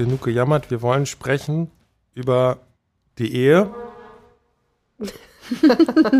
[0.00, 0.70] Genug gejammert.
[0.70, 1.70] Wir wollen sprechen
[2.14, 2.58] über
[3.18, 3.70] die Ehe.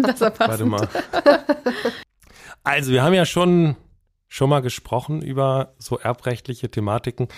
[0.02, 0.88] das war Warte mal.
[2.62, 3.76] Also, wir haben ja schon,
[4.28, 7.28] schon mal gesprochen über so erbrechtliche Thematiken.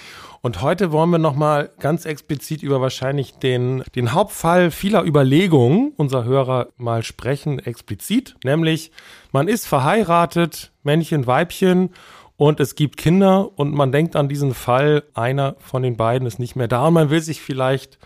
[0.40, 6.24] Und heute wollen wir nochmal ganz explizit über wahrscheinlich den, den Hauptfall vieler Überlegungen unserer
[6.24, 8.34] Hörer mal sprechen, explizit.
[8.42, 8.90] Nämlich,
[9.30, 11.90] man ist verheiratet, Männchen, Weibchen
[12.42, 16.40] und es gibt Kinder und man denkt an diesen Fall, einer von den beiden ist
[16.40, 18.00] nicht mehr da und man will sich vielleicht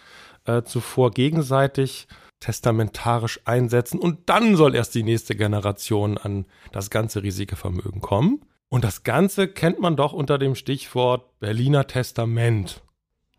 [0.44, 2.06] äh, zuvor gegenseitig
[2.38, 8.42] testamentarisch einsetzen und dann soll erst die nächste Generation an das ganze Risikovermögen kommen.
[8.68, 12.82] Und das Ganze kennt man doch unter dem Stichwort Berliner Testament,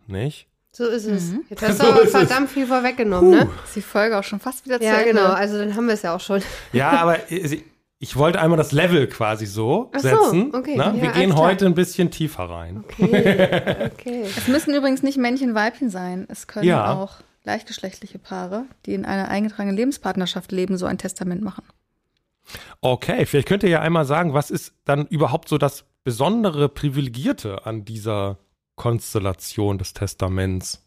[0.08, 0.48] nicht?
[0.72, 1.26] So ist es.
[1.32, 1.44] Mhm.
[1.50, 2.28] Jetzt hast So du aber ist es.
[2.28, 3.50] verdammt viel vorweggenommen, ne?
[3.66, 5.12] Ist die Folge auch schon fast wieder zu Ja, Ende.
[5.14, 5.28] genau.
[5.32, 6.42] Also dann haben wir es ja auch schon.
[6.74, 7.62] Ja, aber äh,
[8.00, 10.54] ich wollte einmal das Level quasi so Ach so, setzen.
[10.56, 10.76] okay.
[10.78, 10.84] ne?
[10.96, 12.84] Ja, Wir gehen heute ein bisschen tiefer rein.
[13.00, 14.24] Okay, okay.
[14.38, 16.26] Es müssen übrigens nicht Männchen, Weibchen sein.
[16.30, 16.94] Es können Ja.
[16.94, 21.64] auch gleichgeschlechtliche Paare, die in einer eingetragenen Lebenspartnerschaft leben, so ein Testament machen.
[22.82, 27.66] Okay, vielleicht könnt ihr ja einmal sagen, was ist dann überhaupt so das besondere Privilegierte
[27.66, 28.38] an dieser
[28.76, 30.84] Konstellation des Testaments?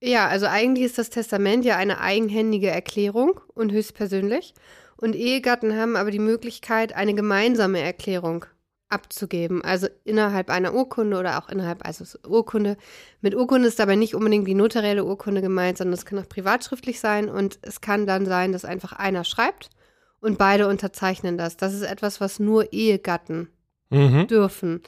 [0.00, 4.54] Ja, also eigentlich ist das Testament ja eine eigenhändige Erklärung und höchstpersönlich.
[4.96, 8.46] Und Ehegatten haben aber die Möglichkeit, eine gemeinsame Erklärung
[8.88, 9.62] abzugeben.
[9.62, 12.76] Also innerhalb einer Urkunde oder auch innerhalb, also Urkunde.
[13.20, 17.00] Mit Urkunde ist dabei nicht unbedingt die notarielle Urkunde gemeint, sondern es kann auch privatschriftlich
[17.00, 17.28] sein.
[17.28, 19.70] Und es kann dann sein, dass einfach einer schreibt
[20.20, 21.56] und beide unterzeichnen das.
[21.56, 23.48] Das ist etwas, was nur Ehegatten
[23.90, 24.26] Mhm.
[24.26, 24.82] dürfen.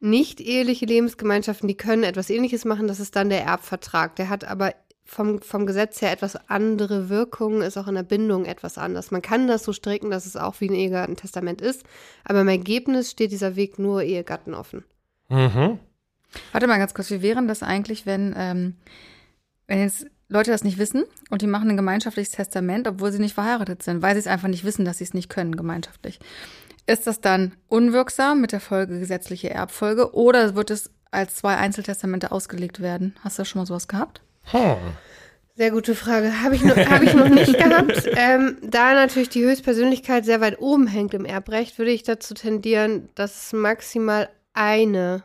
[0.00, 4.16] Nicht eheliche Lebensgemeinschaften, die können etwas ähnliches machen, das ist dann der Erbvertrag.
[4.16, 4.74] Der hat aber
[5.12, 9.10] vom, vom Gesetz her etwas andere Wirkungen, ist auch in der Bindung etwas anders.
[9.10, 11.84] Man kann das so stricken, dass es auch wie ein Ehegattentestament ist,
[12.24, 14.84] aber im Ergebnis steht dieser Weg nur Ehegatten offen.
[15.28, 15.78] Mhm.
[16.52, 18.76] Warte mal ganz kurz, wie wären das eigentlich, wenn, ähm,
[19.66, 23.34] wenn jetzt Leute das nicht wissen und die machen ein gemeinschaftliches Testament, obwohl sie nicht
[23.34, 26.20] verheiratet sind, weil sie es einfach nicht wissen, dass sie es nicht können gemeinschaftlich.
[26.86, 32.32] Ist das dann unwirksam mit der Folge gesetzliche Erbfolge oder wird es als zwei Einzeltestamente
[32.32, 33.14] ausgelegt werden?
[33.22, 34.22] Hast du schon mal sowas gehabt?
[34.44, 34.76] Hm.
[35.54, 36.42] Sehr gute Frage.
[36.42, 38.08] Habe ich, noch- habe ich noch nicht gehabt.
[38.16, 43.08] Ähm, da natürlich die Höchstpersönlichkeit sehr weit oben hängt im Erbrecht, würde ich dazu tendieren,
[43.14, 45.24] dass es maximal eine,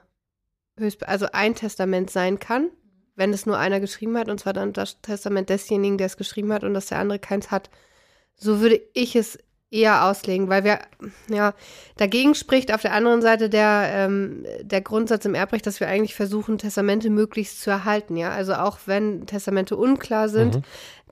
[0.77, 2.69] Höchst also ein Testament sein kann,
[3.15, 6.51] wenn es nur einer geschrieben hat, und zwar dann das Testament desjenigen, der es geschrieben
[6.53, 7.69] hat und dass der andere keins hat.
[8.35, 9.39] So würde ich es
[9.69, 10.79] eher auslegen, weil wir,
[11.29, 11.53] ja,
[11.97, 16.15] dagegen spricht auf der anderen Seite der, ähm, der Grundsatz im Erbrecht, dass wir eigentlich
[16.15, 18.29] versuchen, Testamente möglichst zu erhalten, ja.
[18.31, 20.61] Also auch wenn Testamente unklar sind, Mhm.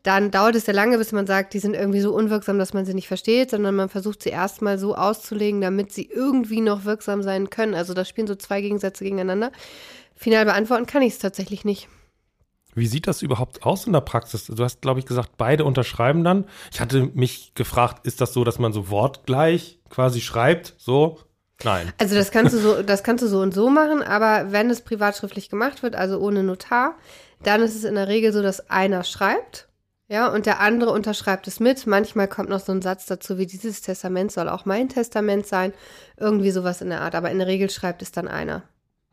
[0.04, 2.86] dann dauert es sehr lange, bis man sagt, die sind irgendwie so unwirksam, dass man
[2.86, 7.24] sie nicht versteht, sondern man versucht sie erstmal so auszulegen, damit sie irgendwie noch wirksam
[7.24, 7.74] sein können.
[7.74, 9.52] Also da spielen so zwei Gegensätze gegeneinander.
[10.16, 11.90] Final beantworten kann ich es tatsächlich nicht.
[12.76, 14.46] Wie sieht das überhaupt aus in der Praxis?
[14.48, 16.46] Du hast, glaube ich, gesagt, beide unterschreiben dann.
[16.72, 20.76] Ich hatte mich gefragt, ist das so, dass man so wortgleich quasi schreibt?
[20.78, 21.20] So?
[21.64, 21.94] Nein.
[21.98, 24.82] Also das kannst du so, das kannst du so und so machen, aber wenn es
[24.82, 26.96] privatschriftlich gemacht wird, also ohne Notar,
[27.44, 29.70] dann ist es in der Regel so, dass einer schreibt,
[30.08, 31.88] ja, und der andere unterschreibt es mit.
[31.88, 35.74] Manchmal kommt noch so ein Satz dazu, wie dieses Testament soll auch mein Testament sein,
[36.18, 38.64] irgendwie sowas in der Art, aber in der Regel schreibt es dann einer.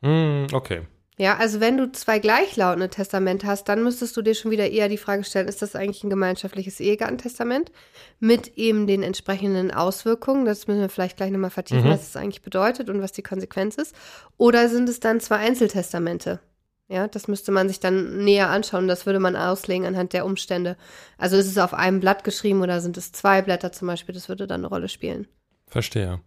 [0.03, 0.83] Hm, okay.
[1.23, 4.89] Ja, also wenn du zwei gleichlautende Testamente hast, dann müsstest du dir schon wieder eher
[4.89, 7.71] die Frage stellen, ist das eigentlich ein gemeinschaftliches Ehegattentestament
[8.19, 10.47] mit eben den entsprechenden Auswirkungen?
[10.47, 11.91] Das müssen wir vielleicht gleich nochmal vertiefen, Mhm.
[11.93, 13.95] was das eigentlich bedeutet und was die Konsequenz ist.
[14.37, 16.41] Oder sind es dann zwei Einzeltestamente?
[16.89, 18.89] Ja, das müsste man sich dann näher anschauen.
[18.89, 20.77] Das würde man auslegen anhand der Umstände.
[21.19, 24.13] Also ist es auf einem Blatt geschrieben oder sind es zwei Blätter zum Beispiel?
[24.13, 25.29] Das würde dann eine Rolle spielen.
[25.69, 26.21] Verstehe.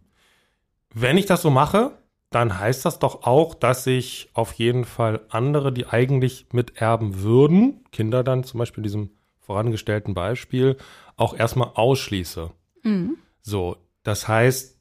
[0.93, 1.97] Wenn ich das so mache,
[2.31, 7.85] dann heißt das doch auch, dass ich auf jeden Fall andere, die eigentlich miterben würden,
[7.91, 10.77] Kinder dann zum Beispiel in diesem vorangestellten Beispiel,
[11.17, 12.51] auch erstmal ausschließe.
[12.83, 13.17] Mhm.
[13.41, 14.75] So, das heißt,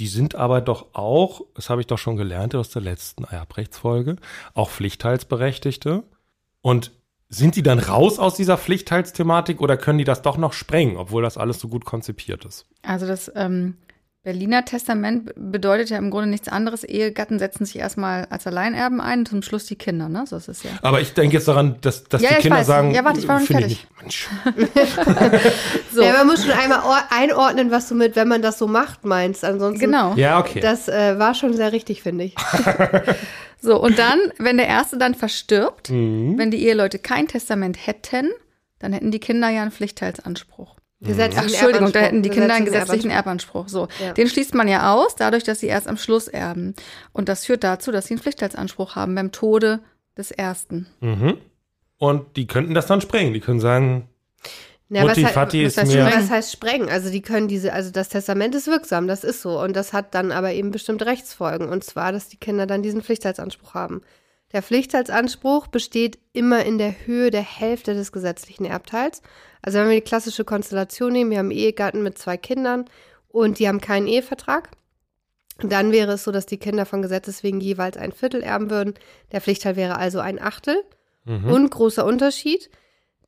[0.00, 4.16] die sind aber doch auch, das habe ich doch schon gelernt aus der letzten Erbrechtsfolge,
[4.52, 6.02] auch Pflichtteilsberechtigte.
[6.60, 6.92] Und
[7.28, 11.22] sind die dann raus aus dieser Pflichtteilsthematik oder können die das doch noch sprengen, obwohl
[11.22, 12.66] das alles so gut konzipiert ist?
[12.82, 13.76] Also das ähm,
[14.24, 16.82] Berliner Testament bedeutet ja im Grunde nichts anderes.
[16.82, 20.24] Ehegatten setzen sich erstmal als Alleinerben ein und zum Schluss die Kinder, ne?
[20.26, 20.70] So ist es ja.
[20.80, 22.66] Aber ich denke jetzt daran, dass, dass Ja, die ja, ich Kinder weiß.
[22.66, 23.86] sagen, Ja, warte, ich war noch fertig.
[24.00, 24.28] Mensch,
[25.92, 26.02] So.
[26.02, 29.04] Ja, man muss schon einmal or- einordnen, was du mit, wenn man das so macht,
[29.04, 29.44] meinst.
[29.44, 30.14] Ansonsten, Genau.
[30.14, 30.60] ja, okay.
[30.60, 32.34] das äh, war schon sehr richtig, finde ich.
[33.60, 36.36] So, und dann, wenn der Erste dann verstirbt, Mhm.
[36.36, 38.30] wenn die Eheleute kein Testament hätten,
[38.78, 40.76] dann hätten die Kinder ja einen Pflichtteilsanspruch.
[41.04, 43.66] Gesetzlichen Ach, Entschuldigung, da hätten die Kinder einen gesetzlichen Erbanspruch.
[43.66, 43.88] Erbanspruch.
[43.98, 44.12] So, Ja.
[44.12, 46.74] den schließt man ja aus, dadurch, dass sie erst am Schluss erben.
[47.12, 49.80] Und das führt dazu, dass sie einen Pflichtteilsanspruch haben beim Tode
[50.16, 50.86] des Ersten.
[51.00, 51.38] Mhm.
[51.98, 53.32] Und die könnten das dann sprengen.
[53.34, 54.08] Die können sagen,
[54.88, 56.06] Ja, Mutti, was, Vati was ist heißt mir.
[56.06, 56.22] sprengen?
[56.24, 56.88] was heißt sprengen?
[56.88, 59.60] Also die können diese, also das Testament ist wirksam, das ist so.
[59.60, 61.68] Und das hat dann aber eben bestimmte Rechtsfolgen.
[61.68, 64.02] Und zwar, dass die Kinder dann diesen Pflichtteilsanspruch haben.
[64.54, 69.20] Der Pflichtteilsanspruch besteht immer in der Höhe der Hälfte des gesetzlichen Erbteils.
[69.60, 72.84] Also wenn wir die klassische Konstellation nehmen, wir haben Ehegatten mit zwei Kindern
[73.26, 74.70] und die haben keinen Ehevertrag,
[75.58, 78.94] dann wäre es so, dass die Kinder von Gesetzes wegen jeweils ein Viertel erben würden.
[79.32, 80.84] Der Pflichtteil wäre also ein Achtel.
[81.24, 81.50] Mhm.
[81.50, 82.70] Und großer Unterschied,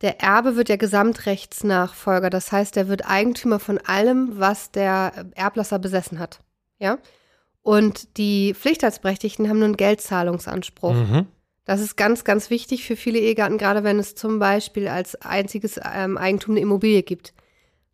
[0.01, 2.29] der Erbe wird ja Gesamtrechtsnachfolger.
[2.29, 6.39] Das heißt, er wird Eigentümer von allem, was der Erblasser besessen hat.
[6.79, 6.99] Ja?
[7.67, 10.93] Und die Pflichtteilsberechtigten haben nun einen Geldzahlungsanspruch.
[10.93, 11.25] Mhm.
[11.65, 15.77] Das ist ganz, ganz wichtig für viele Ehegatten, gerade wenn es zum Beispiel als einziges
[15.83, 17.33] ähm, Eigentum eine Immobilie gibt.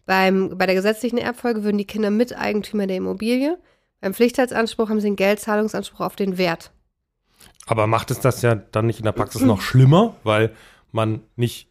[0.06, 3.58] Beim, bei der gesetzlichen Erbfolge würden die Kinder Miteigentümer der Immobilie.
[4.00, 6.72] Beim Pflichtteilsanspruch haben sie einen Geldzahlungsanspruch auf den Wert.
[7.66, 10.54] Aber macht es das ja dann nicht in der Praxis noch schlimmer, weil
[10.92, 11.68] man nicht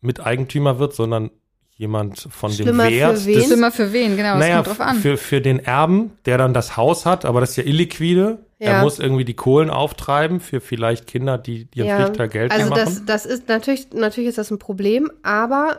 [0.00, 1.30] Miteigentümer wird, sondern
[1.78, 3.34] jemand von Schlimmer dem Wert für wen?
[3.34, 4.96] des, Schlimmer für wen, genau, das naja, kommt drauf an.
[4.98, 8.38] Für, für den Erben, der dann das Haus hat, aber das ist ja illiquide.
[8.58, 8.82] Er Ja.
[8.82, 12.76] muss irgendwie die Kohlen auftreiben für vielleicht Kinder, die ihren Ja, Pflichtteil Geld Also mehr
[12.84, 13.06] das, machen.
[13.06, 15.78] das ist natürlich, natürlich ist das ein Problem, aber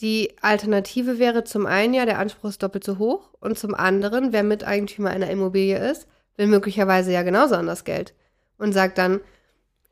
[0.00, 4.32] die Alternative wäre zum einen ja, der Anspruch ist doppelt so hoch und zum anderen,
[4.32, 8.14] wer Miteigentümer einer Immobilie ist, will möglicherweise ja genauso an das Geld
[8.58, 9.20] und sagt dann,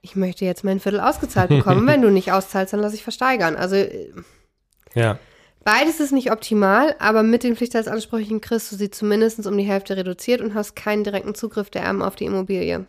[0.00, 3.56] ich möchte jetzt mein Viertel ausgezahlt bekommen, wenn du nicht auszahlst, dann lass ich versteigern.
[3.56, 4.12] Also äh,
[4.94, 5.18] ja.
[5.64, 9.96] Beides ist nicht optimal, aber mit den Pflichtheitsansprüchen kriegst du sie zumindest um die Hälfte
[9.96, 12.86] reduziert und hast keinen direkten Zugriff der Erben auf die Immobilie.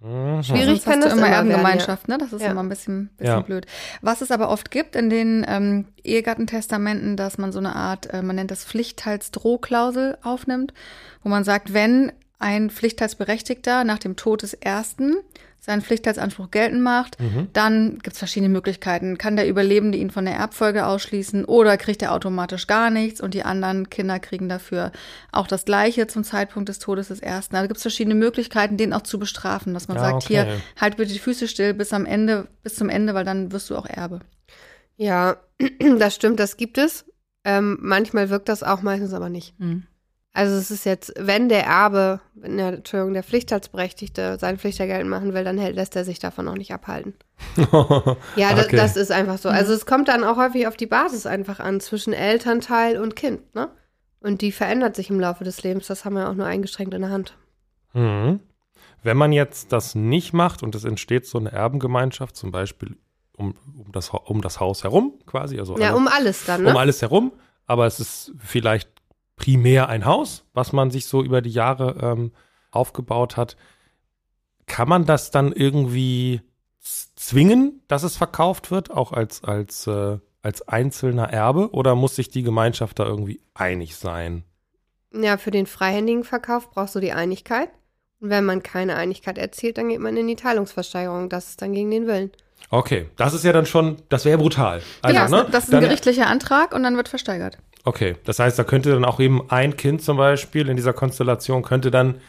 [0.00, 0.42] Mhm.
[0.42, 2.18] Schwierig Sonst kann hast das du immer werden, Erbengemeinschaft, ne?
[2.18, 2.50] Das ist Ja.
[2.50, 3.40] immer ein bisschen, bisschen Ja.
[3.40, 3.66] blöd.
[4.02, 8.20] Was es aber oft gibt in den ähm, Ehegattentestamenten, dass man so eine Art, äh,
[8.20, 10.74] man nennt das Pflichtteilsdrohklausel aufnimmt,
[11.22, 15.16] wo man sagt, wenn ein Pflichtteilsberechtigter nach dem Tod des Ersten
[15.64, 17.48] seinen Pflichtteilsanspruch geltend macht, Mhm.
[17.54, 19.16] dann gibt es verschiedene Möglichkeiten.
[19.16, 23.32] Kann der Überlebende ihn von der Erbfolge ausschließen oder kriegt er automatisch gar nichts und
[23.32, 24.92] die anderen Kinder kriegen dafür
[25.32, 27.56] auch das Gleiche zum Zeitpunkt des Todes des Ersten.
[27.56, 30.26] Also gibt es verschiedene Möglichkeiten, den auch zu bestrafen, dass man Ja, sagt, okay.
[30.44, 33.70] hier, halt bitte die Füße still bis am Ende, bis zum Ende, weil dann wirst
[33.70, 34.20] du auch Erbe.
[34.96, 35.36] Ja,
[35.98, 37.06] das stimmt, das gibt es.
[37.46, 39.54] Ähm, manchmal wirkt das auch, meistens aber nicht.
[39.58, 39.84] Hm.
[40.36, 45.32] Also es ist jetzt, wenn der Erbe, wenn der, Entschuldigung, der Pflichtteilsberechtigte sein Pflichtergeld machen
[45.32, 47.14] will, dann hält, lässt er sich davon auch nicht abhalten.
[48.36, 48.76] Ja, das, Okay.
[48.76, 49.48] das ist einfach so.
[49.48, 53.54] Also es kommt dann auch häufig auf die Basis einfach an, zwischen Elternteil und Kind,
[53.54, 53.70] ne?
[54.20, 57.02] Und die verändert sich im Laufe des Lebens, das haben wir auch nur eingeschränkt in
[57.02, 57.36] der Hand.
[57.92, 58.40] Mhm.
[59.02, 62.96] Wenn man jetzt das nicht macht und es entsteht so eine Erbengemeinschaft, zum Beispiel
[63.36, 66.70] um, um, das, um das Haus herum quasi, also Ja, alle- um alles dann, ne?
[66.70, 67.32] um alles herum,
[67.66, 68.88] aber es ist vielleicht
[69.36, 72.32] primär ein Haus, was man sich so über die Jahre ähm,
[72.70, 73.56] aufgebaut hat.
[74.66, 76.40] Kann man das dann irgendwie
[77.16, 82.28] zwingen, dass es verkauft wird, auch als, als, äh, als einzelner Erbe, oder muss sich
[82.30, 84.44] die Gemeinschaft da irgendwie einig sein?
[85.12, 87.70] Ja, für den freihändigen Verkauf brauchst du die Einigkeit.
[88.20, 91.28] Und wenn man keine Einigkeit erzielt, dann geht man in die Teilungsversteigerung.
[91.28, 92.30] Das ist dann gegen den Willen.
[92.70, 94.82] Okay, das ist ja dann schon, das wäre brutal.
[95.02, 95.48] Also, genau, ne?
[95.50, 97.58] das ist ein Dann- gerichtlicher Antrag und dann wird versteigert.
[97.84, 101.62] Okay, das heißt, da könnte dann auch eben ein Kind zum Beispiel in dieser Konstellation
[101.62, 102.20] könnte dann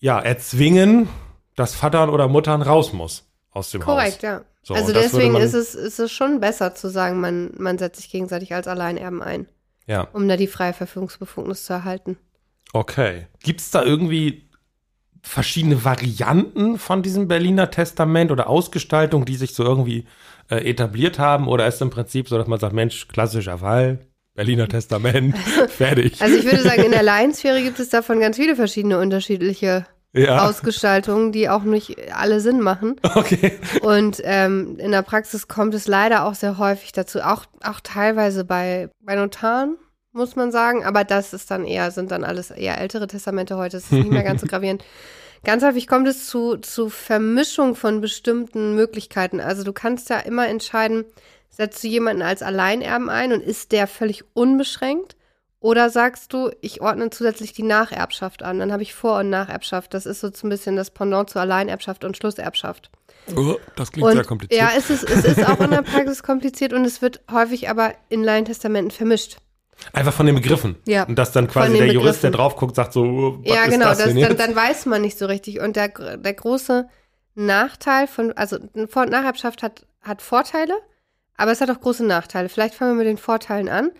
[0.00, 1.08] ja erzwingen,
[1.56, 4.22] dass Vater oder Muttern raus muss aus dem Korrekt, Haus.
[4.22, 4.44] ja.
[4.62, 8.10] So, also deswegen ist es, ist es schon besser zu sagen, man, man setzt sich
[8.10, 9.48] gegenseitig als Alleinerben ein,
[9.86, 12.18] Ja, um da die freie Verfügungsbefugnis zu erhalten.
[12.72, 13.26] okay.
[13.42, 14.50] Gibt es da irgendwie
[15.22, 20.06] verschiedene Varianten von diesem Berliner Testament oder Ausgestaltung, die sich so irgendwie
[20.50, 21.48] äh, etabliert haben?
[21.48, 24.06] Oder ist es im Prinzip so, dass man sagt, Mensch, klassischer Fall,
[24.38, 25.36] Berliner Testament,
[25.68, 26.22] fertig.
[26.22, 30.48] Also ich würde sagen, in der Laiensphäre gibt es davon ganz viele verschiedene unterschiedliche ja,
[30.48, 33.00] Ausgestaltungen, die auch nicht alle Sinn machen.
[33.16, 33.58] okay.
[33.82, 38.44] Und ähm, in der Praxis kommt es leider auch sehr häufig dazu, auch, auch teilweise
[38.44, 39.76] bei, bei Notaren,
[40.12, 40.84] muss man sagen.
[40.84, 44.12] Aber das ist dann eher, sind dann alles eher ältere Testamente heute, das ist nicht
[44.12, 44.84] mehr ganz so gravierend.
[45.42, 49.40] Ganz häufig kommt es zu, zu Vermischung von bestimmten Möglichkeiten.
[49.40, 51.06] Also du kannst ja immer entscheiden,
[51.50, 55.16] setzt du jemanden als Alleinerben ein und ist der völlig unbeschränkt?
[55.60, 59.92] Oder sagst du, ich ordne zusätzlich die Nacherbschaft an, dann habe ich Vor- und Nacherbschaft.
[59.92, 62.90] Das ist so ein bisschen das Pendant zur Alleinerbschaft und Schlusserbschaft.
[63.36, 64.60] Oh, das klingt und, sehr kompliziert.
[64.60, 67.92] Ja, es ist, es ist auch in der Praxis kompliziert und es wird häufig aber
[68.08, 69.38] in Laientestamenten vermischt.
[69.92, 70.76] Einfach von den Begriffen.
[70.86, 71.04] Ja.
[71.04, 72.32] Und dass dann quasi der Jurist, der Begriffen.
[72.32, 74.86] drauf guckt, sagt so, oh, was ja, ist genau, das das, denn dann, dann weiß
[74.86, 75.60] man nicht so richtig.
[75.60, 76.88] Und der, der große
[77.34, 80.74] Nachteil von, also Vor- und Nacherbschaft hat, hat Vorteile,
[81.38, 82.50] aber es hat auch große Nachteile.
[82.50, 83.90] Vielleicht fangen wir mit den Vorteilen an.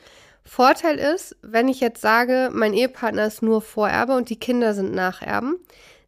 [0.45, 4.95] Vorteil ist, wenn ich jetzt sage, mein Ehepartner ist nur Vorerbe und die Kinder sind
[4.95, 5.57] Nacherben,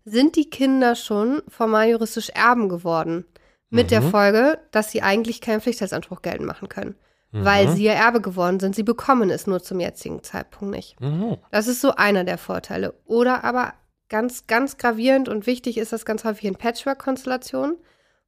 [0.05, 3.25] sind die Kinder schon formal juristisch Erben geworden.
[3.69, 4.11] Mit der Mhm.
[4.11, 6.97] Folge, dass sie eigentlich keinen Pflichtheitsanspruch geltend machen können.
[7.33, 7.73] Weil Mhm.
[7.77, 8.75] sie ja Erbe geworden sind.
[8.75, 11.01] Sie bekommen es nur zum jetzigen Zeitpunkt nicht.
[11.01, 11.37] Mhm.
[11.53, 12.95] Das ist so einer der Vorteile.
[13.05, 13.75] Oder aber
[14.09, 17.77] ganz, ganz gravierend und wichtig ist das ganz häufig in Patchwork-Konstellationen,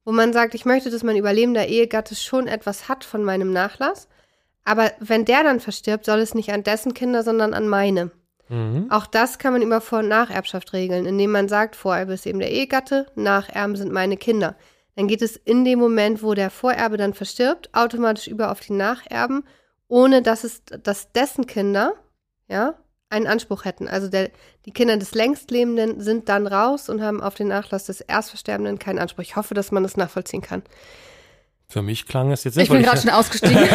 [0.05, 4.09] wo man sagt, ich möchte, dass mein überlebender Ehegatte schon etwas hat von meinem Nachlass.
[4.65, 8.11] Aber wenn der dann verstirbt, soll es nicht an dessen Kinder, sondern an meine.
[8.49, 8.87] Mhm.
[8.91, 12.39] Auch das kann man über Vor- und Nacherbschaft regeln, indem man sagt, Vorerbe ist eben
[12.39, 14.57] der Ehegatte, Nacherben sind meine Kinder.
[14.95, 18.75] Dann geht es in dem Moment, wo der Vorerbe dann verstirbt, automatisch über auf die
[18.75, 19.45] Nacherben,
[19.89, 21.95] ohne dass es, dass dessen Kinder,
[22.49, 22.75] ja,
[23.13, 23.87] einen Anspruch hätten.
[23.89, 24.31] Also der,
[24.67, 28.99] die Kinder des Längstlebenden sind dann raus und haben auf den Nachlass des Erstversterbenden keinen
[28.99, 29.23] Anspruch.
[29.23, 30.63] Ich hoffe, dass man das nachvollziehen kann.
[31.69, 33.57] Für mich klang es jetzt Ich nicht, bin weil gerade schon ausgestiegen.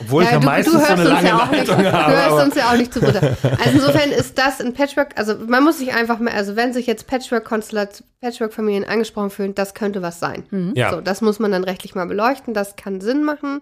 [0.00, 1.82] obwohl ich ja du, meistens du so hörst eine uns lange ja auch nicht, Leitung
[1.84, 2.12] du habe.
[2.12, 3.36] hörst aber- uns ja auch nicht zugute.
[3.42, 6.86] Also insofern ist das ein Patchwork, also man muss sich einfach mal, also wenn sich
[6.86, 10.72] jetzt Patchwork-Konstellation, Patchwork-Familien angesprochen fühlen, das könnte was sein.
[10.74, 10.90] Ja.
[10.90, 13.60] So, das muss man dann rechtlich mal beleuchten, das kann Sinn machen.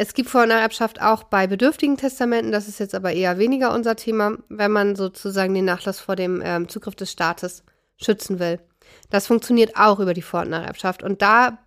[0.00, 3.74] Es gibt Vor- und Nacherbschaft auch bei bedürftigen Testamenten, das ist jetzt aber eher weniger
[3.74, 7.64] unser Thema, wenn man sozusagen den Nachlass vor dem ähm, Zugriff des Staates
[7.96, 8.60] schützen will.
[9.10, 11.58] Das funktioniert auch über die Vor- und Nacherbschaft und da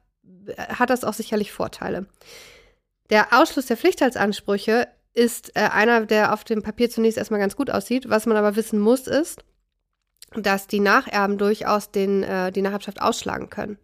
[0.48, 2.06] äh, hat das auch sicherlich Vorteile.
[3.10, 7.70] Der Ausschluss der Pflichtheitsansprüche ist äh, einer, der auf dem Papier zunächst erstmal ganz gut
[7.70, 8.08] aussieht.
[8.08, 9.44] Was man aber wissen muss, ist,
[10.38, 13.78] dass die Nacherben durchaus den, äh, die Nacherbschaft ausschlagen können.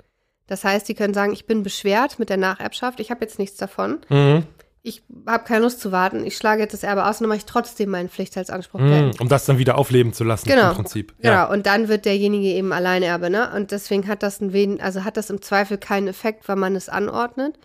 [0.48, 3.58] Das heißt, die können sagen, ich bin beschwert mit der Nacherbschaft, ich habe jetzt nichts
[3.58, 4.44] davon, Mhm.
[4.82, 7.40] ich habe keine Lust zu warten, ich schlage jetzt das Erbe aus und dann mache
[7.40, 8.88] ich trotzdem meinen Pflichtheitsanspruch Mhm.
[8.90, 9.22] geltend.
[9.22, 10.70] Um das dann wieder aufleben zu lassen Genau.
[10.70, 11.14] im Prinzip.
[11.20, 11.46] Genau, Ja.
[11.50, 13.52] und dann wird derjenige eben Alleinerbe, ne?
[13.54, 16.76] Und deswegen hat das ein wen, also hat das im Zweifel keinen Effekt, weil man
[16.76, 17.58] es anordnet.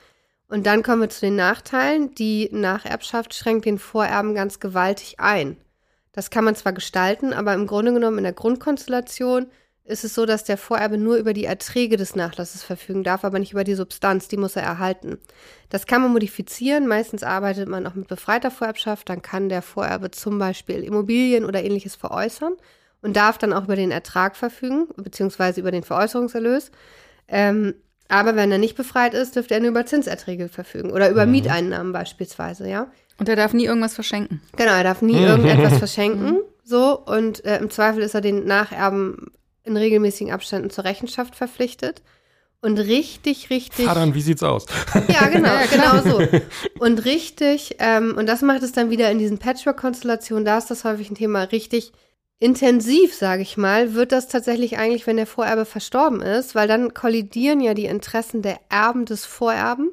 [0.49, 2.15] Und dann kommen wir zu den Nachteilen.
[2.17, 5.57] Die Nacherbschaft schränkt den Vorerben ganz gewaltig ein.
[6.13, 9.47] Das kann man zwar gestalten, aber im Grunde genommen in der Grundkonstellation
[9.85, 13.39] ist es so, dass der Vorerbe nur über die Erträge des Nachlasses verfügen darf, aber
[13.39, 15.19] nicht über die Substanz, die muss er erhalten.
[15.71, 16.87] Das kann man modifizieren.
[16.87, 19.09] Meistens arbeitet man auch mit befreiter Vorerbschaft.
[19.09, 22.55] Dann kann der Vorerbe zum Beispiel Immobilien oder ähnliches veräußern
[23.03, 26.71] und darf dann auch über den Ertrag verfügen, beziehungsweise über den Veräußerungserlös.
[27.27, 27.75] Ähm,
[28.09, 31.93] aber wenn er nicht befreit ist, dürfte er nur über Zinserträge verfügen oder über Mieteinnahmen
[31.93, 32.91] beispielsweise, ja.
[33.19, 34.43] Und er darf nie irgendwas verschenken.
[34.57, 39.31] Genau, er darf nie irgendetwas verschenken, so und äh, im Zweifel ist er den Nacherben
[39.65, 42.03] in regelmäßigen Abständen zur Rechenschaft verpflichtet.
[42.61, 43.87] Und richtig, richtig.
[43.87, 44.67] Vater, wie sieht's aus?
[45.09, 46.41] Ja, genau, genau so.
[46.79, 50.85] Und richtig, ähm, und das macht es dann wieder in diesen Patchwork-Konstellationen, da ist das
[50.85, 51.93] häufig ein Thema richtig
[52.39, 56.93] intensiv, sage ich mal, wird das tatsächlich eigentlich, wenn der Vorerbe verstorben ist, weil dann
[56.93, 59.91] kollidieren ja die Interessen der Erben des Vorerben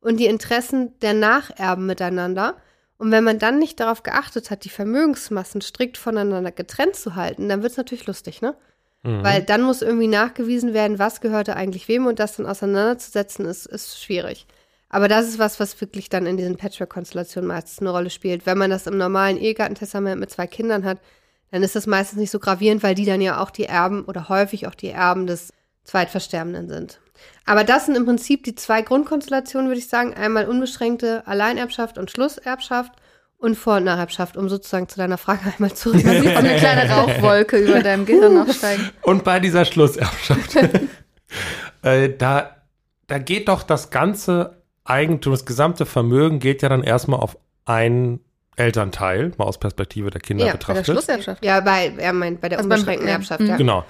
[0.00, 2.56] und die Interessen der Nacherben miteinander.
[2.96, 7.50] Und wenn man dann nicht darauf geachtet hat, die Vermögensmassen strikt voneinander getrennt zu halten,
[7.50, 8.56] dann wird es natürlich lustig, ne?
[9.04, 9.22] Mhm.
[9.22, 13.66] Weil dann muss irgendwie nachgewiesen werden, was gehörte eigentlich wem und das dann auseinanderzusetzen, ist,
[13.66, 14.46] ist schwierig.
[14.88, 18.46] Aber das ist was, was wirklich dann in diesen Patchwork-Konstellationen meistens eine Rolle spielt.
[18.46, 21.00] Wenn man das im normalen Ehegattentestament mit zwei Kindern hat,
[21.50, 24.28] dann ist das meistens nicht so gravierend, weil die dann ja auch die Erben oder
[24.28, 25.52] häufig auch die Erben des
[25.84, 27.00] Zweitversterbenden sind.
[27.44, 30.14] Aber das sind im Prinzip die zwei Grundkonstellationen, würde ich sagen.
[30.14, 32.92] Einmal unbeschränkte Alleinerbschaft und Schlusserbschaft
[33.44, 36.04] und Vor- und Nacherbschaft, um sozusagen zu deiner Frage einmal zurück.
[36.04, 38.90] Man sieht so eine kleine Rauchwolke über deinem Gehirn aufsteigen.
[39.02, 40.56] Und bei dieser Schlusserbschaft,
[41.82, 42.56] äh, da,
[43.06, 48.20] da geht doch das ganze Eigentum, das gesamte Vermögen geht ja dann erstmal auf einen
[48.56, 50.94] Elternteil, mal aus Perspektive der Kinder Ja, bei der Bei der betrachtet.
[50.94, 51.44] Schlusserbschaft.
[51.44, 53.08] Ja, bei, er meint bei der Also unbeschränkten.
[53.08, 53.46] Erbschaft, Mhm.
[53.48, 53.56] ja.
[53.56, 53.84] Genau.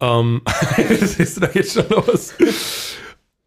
[0.00, 0.42] Ähm,
[0.76, 2.32] das siehst du da jetzt schon los.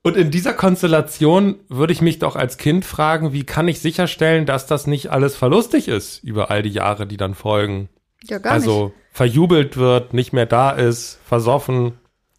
[0.04, 4.46] Und in dieser Konstellation würde ich mich doch als Kind fragen, wie kann ich sicherstellen,
[4.46, 7.90] dass das nicht alles verlustig ist über all die Jahre, die dann folgen?
[8.24, 11.94] Ja, gar also verjubelt wird, nicht mehr da ist, versoffen.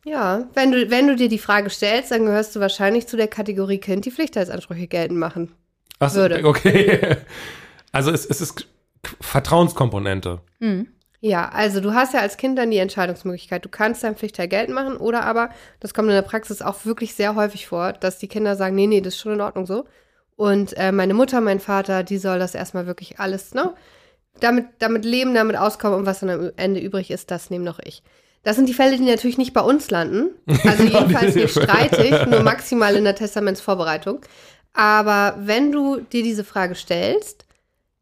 [0.05, 3.29] Ja, wenn du, wenn du dir die Frage stellst, dann gehörst du wahrscheinlich zu der
[3.29, 5.53] Kategorie Kind, die Pflichtheitsansprüche geltend machen.
[5.99, 6.45] Ach Würde.
[6.45, 7.17] okay.
[7.91, 8.67] Also es, es ist
[9.21, 10.41] Vertrauenskomponente.
[10.59, 10.71] nicht.
[10.71, 10.89] Mhm.
[11.21, 13.65] Ja, also du hast ja als Kind dann die Entscheidungsmöglichkeit.
[13.65, 17.15] Du kannst dein Pflichtteil geltend machen oder aber, das kommt in der Praxis auch wirklich
[17.15, 19.85] sehr häufig vor, dass die Kinder sagen, nee, nee, das ist schon in Ordnung so.
[20.37, 23.75] Und äh, meine Mutter, mein Vater, die soll das erstmal wirklich alles, ne?
[24.39, 27.81] Damit, damit leben, damit auskommen und was dann am Ende übrig ist, das nehme noch
[27.81, 28.05] ich.
[28.45, 30.31] Das sind die Fälle, die natürlich nicht bei uns landen.
[30.65, 34.21] Also jedenfalls nicht streitig, nur maximal in der Testamentsvorbereitung.
[34.75, 37.48] Aber wenn du dir diese Frage stellst,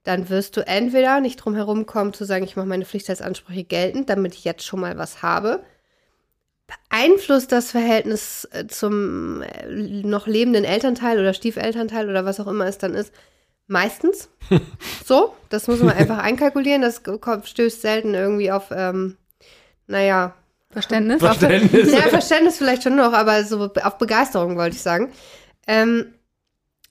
[0.06, 4.08] dann wirst du entweder nicht drum herum kommen zu sagen, ich mache meine Pflichtheitsansprüche geltend,
[4.08, 5.64] damit ich jetzt schon mal was habe.
[6.68, 12.66] Beeinflusst das Verhältnis äh, zum äh, noch lebenden Elternteil oder Stiefelternteil oder was auch immer
[12.66, 13.12] es dann ist,
[13.66, 14.28] meistens.
[15.04, 16.82] so, das muss man einfach einkalkulieren.
[16.82, 17.02] Das
[17.42, 19.16] stößt selten irgendwie auf, ähm,
[19.88, 20.34] naja,
[20.70, 21.18] Verständnis?
[21.18, 21.90] Verständnis.
[21.90, 25.12] ja, Verständnis vielleicht schon noch, aber so auf Begeisterung wollte ich sagen.
[25.66, 26.14] Ähm,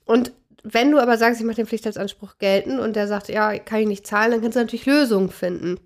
[0.04, 0.32] und
[0.72, 3.86] wenn du aber sagst, ich mache den Pflichtheitsanspruch geltend und der sagt, ja, kann ich
[3.86, 5.78] nicht zahlen, dann kannst du natürlich Lösungen finden.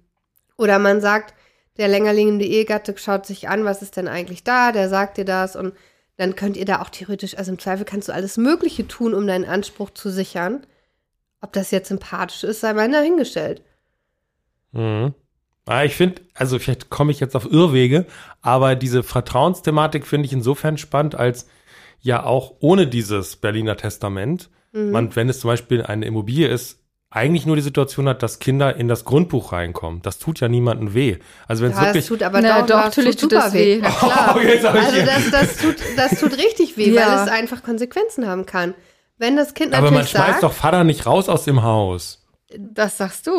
[0.57, 1.35] Oder man sagt,
[1.77, 5.25] der länger liegende Ehegatte schaut sich an, was ist denn eigentlich da, der sagt dir
[5.25, 5.75] das und
[6.17, 9.27] dann könnt ihr da auch theoretisch, also im Zweifel kannst du alles Mögliche tun, um
[9.27, 10.67] deinen Anspruch zu sichern.
[11.41, 13.63] Ob das jetzt sympathisch ist, sei mal dahingestellt.
[14.73, 15.15] Mhm.
[15.67, 18.07] Ah, ich finde, also vielleicht komme ich jetzt auf Irrwege,
[18.43, 21.47] aber diese Vertrauensthematik finde ich insofern spannend, als
[22.01, 24.91] ja auch ohne dieses Berliner Testament, Mhm.
[24.91, 26.79] man, wenn es zum Beispiel eine Immobilie ist,
[27.13, 30.01] eigentlich nur die Situation hat, dass Kinder in das Grundbuch reinkommen.
[30.03, 31.17] Das tut ja niemandem weh.
[31.49, 32.07] Also wenn es Ja, das wirklich.
[32.07, 33.81] tut aber Na, doch, doch, das natürlich tut das weh.
[33.81, 34.37] Klar.
[34.37, 37.09] Oh, also das, das, tut, das tut richtig weh, Ja.
[37.19, 38.75] weil es einfach Konsequenzen haben kann.
[39.19, 42.25] Wenn das Kind aber man natürlich schmeißt sagt, doch Vater nicht raus aus dem Haus.
[42.57, 43.37] Das sagst du.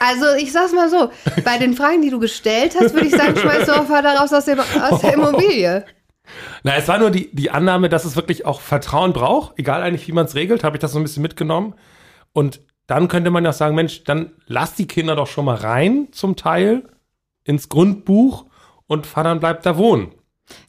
[0.00, 1.10] also ich sag's mal so,
[1.44, 4.32] bei den Fragen, die du gestellt hast, würde ich sagen, schmeißt du auch Vater raus
[4.32, 5.84] aus, dem, aus der Immobilie.
[6.62, 10.06] Na, es war nur die, die Annahme, dass es wirklich auch Vertrauen braucht, egal eigentlich,
[10.08, 11.74] wie man es regelt, habe ich das so ein bisschen mitgenommen.
[12.32, 16.08] Und dann könnte man ja sagen, Mensch, dann lass die Kinder doch schon mal rein,
[16.12, 16.82] zum Teil,
[17.44, 18.46] ins Grundbuch
[18.86, 20.12] und Vater bleibt da wohnen.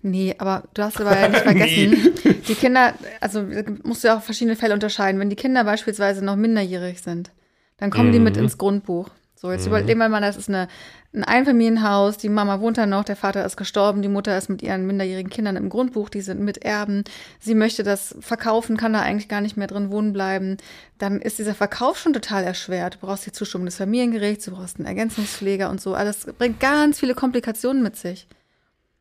[0.02, 2.14] Nee, aber du hast aber ja nicht vergessen,
[2.48, 3.44] die Kinder, also
[3.84, 5.20] musst du ja auch verschiedene Fälle unterscheiden.
[5.20, 7.32] Wenn die Kinder beispielsweise noch minderjährig sind,
[7.78, 8.44] dann kommen die mit Mhm.
[8.44, 9.10] ins Grundbuch.
[9.36, 10.70] So, jetzt überlegen wir mal, das ist eine,
[11.14, 14.64] ein Einfamilienhaus, die Mama wohnt da noch, der Vater ist gestorben, die Mutter ist mit
[14.64, 17.04] ihren minderjährigen Kindern im Grundbuch, die sind Miterben.
[17.40, 20.58] Sie möchte das verkaufen, kann da eigentlich gar nicht mehr drin wohnen bleiben.
[20.98, 22.96] Dann ist dieser Verkauf schon total erschwert.
[22.96, 25.94] Du brauchst die Zustimmung des Familiengerichts, du brauchst einen Ergänzungspfleger und so.
[25.94, 28.28] Alles bringt ganz viele Komplikationen mit sich.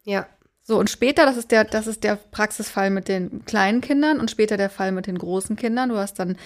[0.04, 0.26] Ja.
[0.64, 4.30] So, und später, das ist der, das ist der Praxisfall mit den kleinen Kindern und
[4.30, 5.88] später der Fall mit den großen Kindern.
[5.88, 6.36] Du hast dann,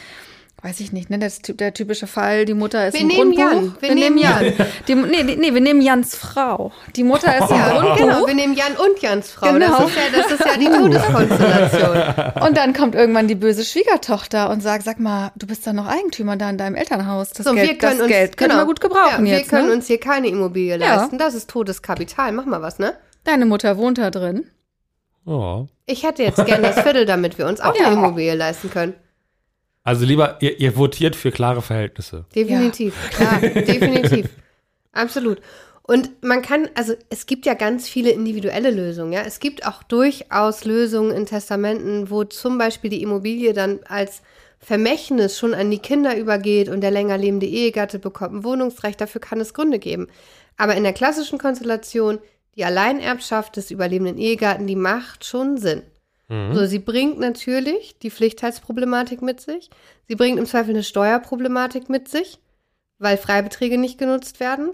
[0.67, 3.37] weiß ich nicht, ne, das, ist der typische Fall, die Mutter ist Wir im nehmen
[3.37, 3.53] Grundbuch.
[3.53, 3.75] Jan.
[3.81, 4.53] Wir, nehmen Jan.
[4.89, 6.73] Die, nee, nee, wir nehmen Jans Frau.
[6.97, 7.97] Die Mutter ist im Ja, Grundbuch.
[7.99, 9.53] genau, wir nehmen Jan und Jans Frau.
[9.53, 9.79] Genau.
[9.79, 12.43] Das, ist ja, das ist ja die Todeskonstellation.
[12.49, 15.87] Und dann kommt irgendwann die böse Schwiegertochter und sagt, sag mal, du bist doch noch
[15.87, 17.31] Eigentümer da in deinem Elternhaus.
[17.31, 18.63] Das So, Geld, wir können das uns, Geld können genau.
[18.63, 19.51] wir gut gebrauchen ja, wir jetzt.
[19.51, 19.75] können ne?
[19.75, 20.97] uns hier keine Immobilie Ja.
[20.97, 21.17] leisten.
[21.19, 22.33] Das ist Todeskapital.
[22.33, 22.95] Mach mal was, ne?
[23.23, 24.47] Deine Mutter wohnt da drin.
[25.27, 25.67] Ja.
[25.87, 27.87] Ich hätte jetzt gern das Viertel, damit wir uns auch Ja.
[27.87, 28.95] eine Immobilie leisten können.
[29.87, 32.25] Also lieber, ihr, ihr votiert für klare Verhältnisse.
[32.35, 34.29] Definitiv, klar, definitiv.
[34.92, 35.40] Absolut.
[35.83, 39.22] Und man kann, also es gibt ja ganz viele individuelle Lösungen, ja.
[39.22, 44.22] Es gibt auch durchaus Lösungen in Testamenten, wo zum Beispiel die Immobilie dann als
[44.59, 49.01] Vermächtnis schon an die Kinder übergeht und der länger lebende Ehegatte bekommt ein Wohnungsrecht.
[49.01, 50.09] Dafür kann es Gründe geben.
[50.57, 52.18] Aber in der klassischen Konstellation,
[52.57, 55.83] die Alleinerbschaft des überlebenden Ehegatten, die macht schon Sinn.
[56.29, 59.71] So, sie bringt natürlich die Pflichtheitsproblematik mit sich.
[60.09, 62.41] Sie bringt im Zweifel eine Steuerproblematik mit sich,
[62.99, 64.73] weil Freibeträge nicht genutzt werden.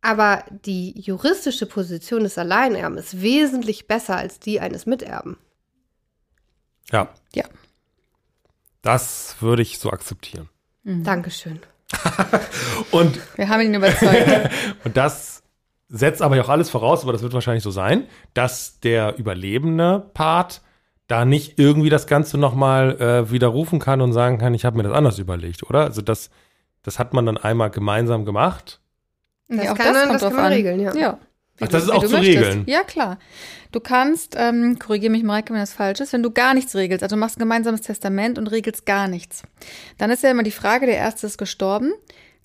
[0.00, 5.36] Aber die juristische Position des Alleinerben ist wesentlich besser als die eines Miterben.
[6.90, 7.44] Ja, Ja.
[8.82, 10.48] das würde ich so akzeptieren.
[10.84, 11.60] Dankeschön.
[12.90, 14.50] Und, Wir haben ihn überzeugt.
[14.84, 15.42] und das
[15.88, 20.10] setzt aber ja auch alles voraus, aber das wird wahrscheinlich so sein, dass der überlebende
[20.14, 20.62] Part
[21.06, 24.84] da nicht irgendwie das Ganze nochmal äh, widerrufen kann und sagen kann, ich habe mir
[24.84, 25.80] das anders überlegt, oder?
[25.84, 26.30] Also das,
[26.82, 28.80] das hat man dann einmal gemeinsam gemacht.
[29.48, 30.94] Das auch kann man- das drauf kann man regeln, ja.
[30.94, 31.18] ja.
[31.60, 32.38] Ach, das ist auch du zu möchtest.
[32.38, 32.64] regeln.
[32.66, 33.18] Ja, klar.
[33.70, 37.02] Du kannst, ähm, korrigiere mich, Mareike, wenn das falsch ist, wenn du gar nichts regelst,
[37.02, 39.42] also du machst ein gemeinsames Testament und regelst gar nichts,
[39.98, 41.92] dann ist ja immer die Frage, der Erste ist gestorben,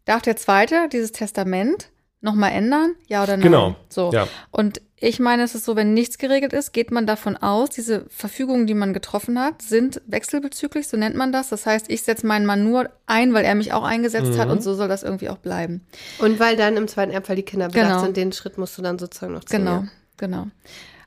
[0.06, 1.90] darf der Zweite dieses Testament
[2.22, 2.96] nochmal ändern?
[3.08, 3.44] Ja oder nein?
[3.44, 3.76] Genau.
[3.90, 4.12] So.
[4.12, 4.28] Ja.
[4.52, 8.06] Und ich meine, es ist so, wenn nichts geregelt ist, geht man davon aus, diese
[8.10, 11.48] Verfügungen, die man getroffen hat, sind wechselbezüglich, so nennt man das.
[11.50, 14.62] Das heißt, ich setze meinen Mann nur ein, weil er mich auch eingesetzt hat und
[14.62, 15.86] so soll das irgendwie auch bleiben.
[16.20, 18.04] Und weil dann im zweiten Erbfall die Kinder bedacht Genau.
[18.04, 19.60] sind, den Schritt musst du dann sozusagen noch ziehen.
[19.60, 19.84] Genau,
[20.18, 20.48] genau.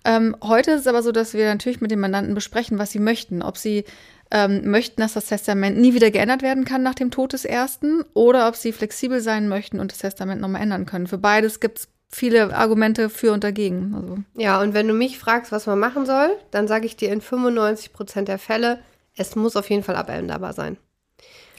[0.05, 2.99] Ähm, heute ist es aber so, dass wir natürlich mit den Mandanten besprechen, was sie
[2.99, 3.43] möchten.
[3.43, 3.85] Ob sie
[4.33, 8.03] ähm, möchten, dass das Testament nie wieder geändert werden kann nach dem Tod des Ersten
[8.15, 11.07] oder ob sie flexibel sein möchten und das Testament nochmal ändern können.
[11.07, 13.95] Für beides gibt es viele Argumente für und dagegen.
[13.95, 17.13] Also, Ja, und wenn du mich fragst, was man machen soll, dann sage ich dir
[17.13, 18.79] in 95 Prozent der Fälle
[19.17, 20.79] es muss auf jeden Fall abänderbar sein.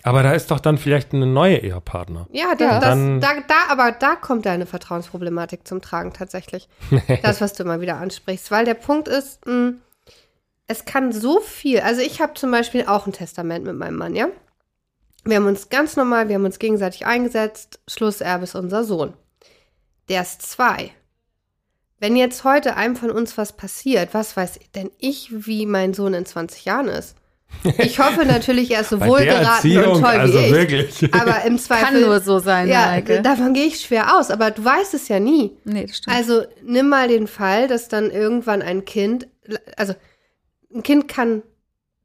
[0.05, 2.27] Aber da ist doch dann vielleicht eine neue Ehepartner.
[2.31, 2.79] Ja, da, Ja.
[2.79, 6.67] das, da, da, aber da kommt deine Vertrauensproblematik zum Tragen tatsächlich.
[7.21, 8.51] das, was du immer wieder ansprichst.
[8.51, 9.73] Weil der Punkt ist, mh,
[10.67, 11.79] es kann so viel.
[11.79, 14.27] Also ich habe zum Beispiel auch ein Testament mit meinem Mann, ja.
[15.25, 17.79] Wir haben uns ganz normal, wir haben uns gegenseitig eingesetzt.
[17.87, 19.13] Schlusserbe ist unser Sohn.
[20.09, 20.91] Der ist zwei.
[21.99, 26.13] Wenn jetzt heute einem von uns was passiert, was weiß denn ich, wie mein Sohn
[26.13, 27.15] in 20 Jahren ist?
[27.77, 30.51] Ich hoffe natürlich, er ist so wohlgeraten und toll also wie ich.
[30.51, 31.13] wirklich.
[31.13, 31.85] Aber im Zweifel.
[31.85, 33.21] Kann nur so sein, ja, Heike.
[33.21, 35.55] davon gehe ich schwer aus, aber du weißt es ja nie.
[35.63, 36.17] Nee, das stimmt.
[36.17, 39.27] Also nimm mal den Fall, dass dann irgendwann ein Kind,
[39.77, 39.93] also
[40.73, 41.43] ein Kind kann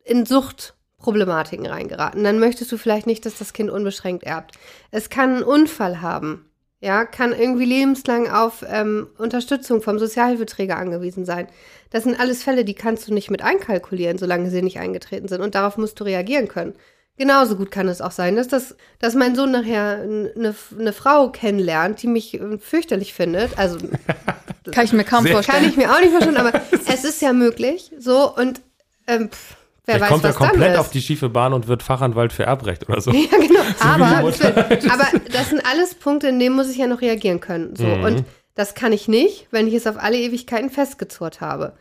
[0.05, 2.25] in Suchtproblematiken reingeraten.
[2.25, 4.57] Dann möchtest du vielleicht nicht, dass das Kind unbeschränkt erbt.
[4.91, 6.45] Es kann einen Unfall haben.
[6.81, 11.49] Ja, kann irgendwie lebenslang auf ähm, Unterstützung vom Sozialhilfeträger angewiesen sein.
[11.91, 15.41] Das sind alles Fälle, die kannst du nicht mit einkalkulieren, solange sie nicht eingetreten sind.
[15.41, 16.75] Und darauf musst du reagieren können.
[17.19, 21.31] Genauso gut kann es auch sein, dass, das, dass mein Sohn nachher eine, eine Frau
[21.31, 23.59] kennenlernt, die mich äh, fürchterlich findet.
[23.59, 23.79] Also
[24.73, 25.63] kann ich mir kaum Sehr- vorstellen.
[25.63, 26.53] kann ich mir auch nicht vorstellen, aber
[26.87, 27.91] es ist ja möglich.
[27.99, 28.61] So und
[29.09, 30.79] ähm, pff, wer Vielleicht weiß, kommt er was dann komplett ist.
[30.79, 33.11] auf die schiefe Bahn und wird Fachanwalt für Erbrecht oder so.
[33.13, 33.61] Ja, genau.
[33.81, 34.49] aber, Mutter.
[34.91, 37.75] aber das sind alles Punkte, in denen muss ich ja noch reagieren können.
[37.75, 37.85] So.
[37.85, 38.05] Mhm.
[38.05, 41.73] Und das kann ich nicht, wenn ich es auf alle Ewigkeiten festgezurrt habe.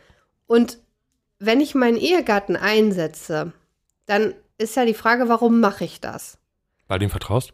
[0.46, 0.78] Und
[1.38, 3.52] wenn ich meinen Ehegatten einsetze,
[4.06, 6.38] dann ist ja die Frage, warum mache ich das?
[6.88, 7.52] Weil du ihm vertraust?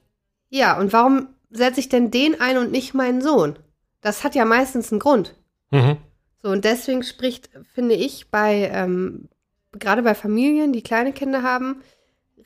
[0.49, 3.59] Ja, und warum setze ich denn den ein und nicht meinen Sohn?
[4.01, 5.35] Das hat ja meistens einen Grund.
[5.71, 5.99] Mhm.
[6.43, 9.29] So, und deswegen spricht, finde ich, bei, ähm,
[9.73, 11.83] gerade bei Familien, die kleine Kinder haben,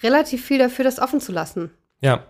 [0.03, 1.71] relativ viel dafür, das offen zu lassen.
[2.01, 2.25] Ja.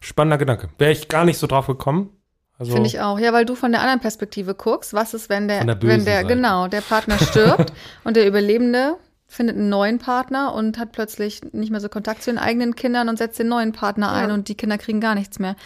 [0.00, 0.70] Spannender Gedanke.
[0.78, 2.10] Wäre ich gar nicht so drauf gekommen.
[2.58, 3.18] Also, Finde ich auch.
[3.18, 4.92] Ja, weil du von der anderen Perspektive guckst.
[4.92, 6.34] Was ist, wenn der, der wenn der, Seite.
[6.34, 7.72] genau, der Partner stirbt
[8.04, 12.30] und der Überlebende findet einen neuen Partner und hat plötzlich nicht mehr so Kontakt zu
[12.30, 15.38] den eigenen Kindern und setzt den neuen Partner ein und die Kinder kriegen gar nichts
[15.38, 15.56] mehr.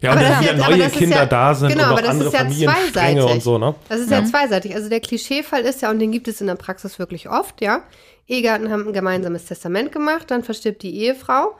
[0.00, 2.00] ja, und Aber wenn das ist wieder ja- neue Kinder ja- da sind genau, und
[2.02, 3.30] das andere ist ja Familienstränge zweiseitig.
[3.34, 3.74] und so, ne?
[3.88, 4.74] Das ist ja zweiseitig.
[4.74, 7.82] Also der Klischeefall ist ja, und den gibt es in der Praxis wirklich oft, ja.
[8.28, 11.56] Ehegatten haben ein gemeinsames Testament gemacht, dann verstirbt die Ehefrau.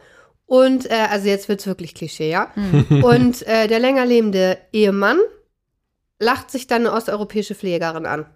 [0.46, 2.48] Und, äh, also jetzt wird es wirklich Klischee, ja.
[2.90, 5.18] Und äh, der länger lebende Ehemann
[6.18, 8.26] lacht sich dann eine osteuropäische Pflegerin an.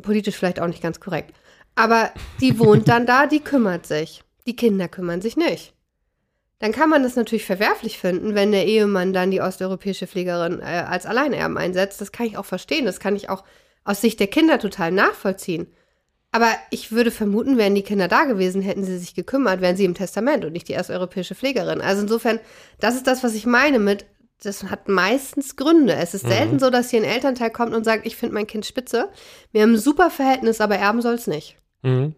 [0.00, 1.34] Politisch vielleicht auch nicht ganz korrekt.
[1.78, 2.10] Aber
[2.40, 4.24] die wohnt dann da, die kümmert sich.
[4.48, 5.74] Die Kinder kümmern sich nicht.
[6.58, 10.64] Dann kann man das natürlich verwerflich finden, wenn der Ehemann dann die osteuropäische Pflegerin äh,
[10.64, 12.00] als Alleinerben einsetzt.
[12.00, 12.84] Das kann ich auch verstehen.
[12.84, 13.44] Das kann ich auch
[13.84, 15.68] aus Sicht der Kinder total nachvollziehen.
[16.32, 19.84] Aber ich würde vermuten, wären die Kinder da gewesen, hätten sie sich gekümmert, wären sie
[19.84, 21.80] im Testament und nicht die osteuropäische Pflegerin.
[21.80, 22.40] Also insofern,
[22.80, 24.04] das ist das, was ich meine mit,
[24.42, 25.94] das hat meistens Gründe.
[25.94, 28.66] Es ist selten so, dass hier ein Elternteil kommt und sagt, ich finde mein Kind
[28.66, 29.08] spitze.
[29.52, 31.56] Wir haben ein super Verhältnis, aber erben soll es nicht.
[31.82, 32.14] Mhm.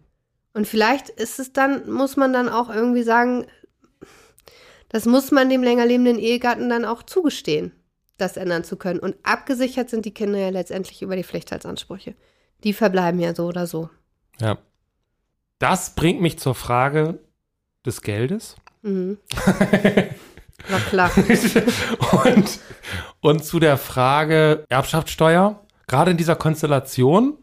[0.52, 3.46] Und vielleicht ist es dann, muss man dann auch irgendwie sagen,
[4.88, 7.72] das muss man dem länger lebenden Ehegatten dann auch zugestehen,
[8.18, 8.98] das ändern zu können.
[8.98, 12.14] Und abgesichert sind die Kinder ja letztendlich über die Pflichtheitsansprüche.
[12.64, 13.88] Die verbleiben ja so oder so.
[14.40, 14.58] Ja.
[15.58, 17.20] Das bringt mich zur Frage
[17.86, 18.56] des Geldes.
[18.82, 19.18] Mhm.
[20.68, 21.10] War klar.
[22.24, 22.60] und,
[23.20, 27.38] und zu der Frage Erbschaftssteuer, gerade in dieser Konstellation,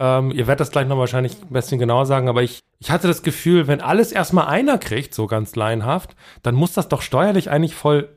[0.00, 3.06] ähm, ihr werdet das gleich noch wahrscheinlich ein bisschen genauer sagen, aber ich, ich hatte
[3.06, 7.50] das Gefühl, wenn alles erstmal einer kriegt, so ganz laienhaft, dann muss das doch steuerlich
[7.50, 8.08] eigentlich voll